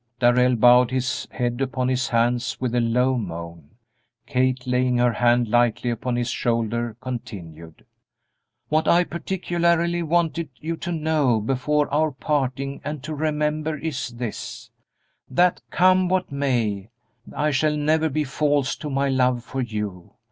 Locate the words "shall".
17.51-17.77